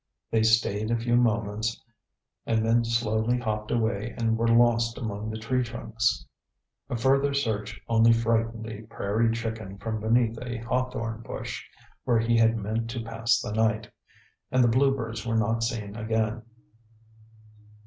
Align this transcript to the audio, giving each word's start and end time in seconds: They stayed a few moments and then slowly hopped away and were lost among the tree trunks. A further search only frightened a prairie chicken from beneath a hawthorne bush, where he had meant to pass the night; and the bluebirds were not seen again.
They 0.31 0.41
stayed 0.41 0.89
a 0.89 0.97
few 0.97 1.15
moments 1.15 1.79
and 2.47 2.65
then 2.65 2.83
slowly 2.83 3.37
hopped 3.37 3.69
away 3.69 4.15
and 4.17 4.35
were 4.35 4.47
lost 4.47 4.97
among 4.97 5.29
the 5.29 5.37
tree 5.37 5.61
trunks. 5.63 6.25
A 6.89 6.95
further 6.97 7.35
search 7.35 7.79
only 7.87 8.11
frightened 8.11 8.65
a 8.65 8.81
prairie 8.81 9.31
chicken 9.31 9.77
from 9.77 9.99
beneath 9.99 10.39
a 10.41 10.57
hawthorne 10.57 11.21
bush, 11.21 11.63
where 12.03 12.17
he 12.17 12.35
had 12.35 12.57
meant 12.57 12.89
to 12.89 13.03
pass 13.03 13.39
the 13.39 13.51
night; 13.53 13.91
and 14.49 14.63
the 14.63 14.67
bluebirds 14.73 15.23
were 15.23 15.37
not 15.37 15.61
seen 15.61 15.95
again. 15.95 16.41